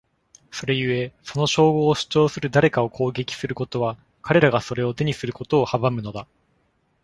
[0.51, 6.25] それゆえ、その称号を主張する誰かを攻撃することは彼らがそれを手にすることを阻むのだ。